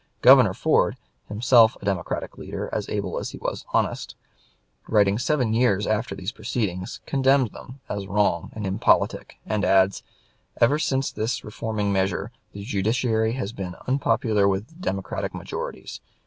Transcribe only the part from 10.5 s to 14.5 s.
"Ever since this reforming measure the Judiciary has been unpopular